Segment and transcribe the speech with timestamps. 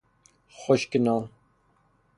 [0.59, 1.29] خشک نان